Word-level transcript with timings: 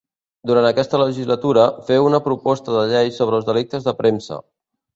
Durant 0.51 0.67
aquesta 0.69 1.01
legislatura, 1.01 1.67
feu 1.91 2.07
una 2.09 2.21
proposta 2.29 2.75
de 2.79 2.87
llei 2.93 3.15
sobre 3.21 3.41
els 3.41 3.49
delictes 3.51 3.87
de 3.91 3.97
premsa. 4.05 4.43